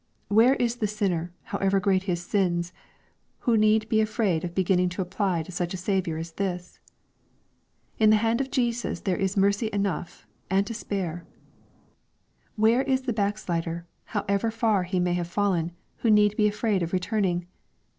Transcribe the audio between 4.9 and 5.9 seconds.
apply to such a